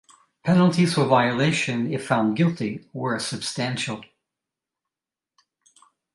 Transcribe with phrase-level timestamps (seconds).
[0.43, 4.03] Penalties for violation, if found guilty, were substantial.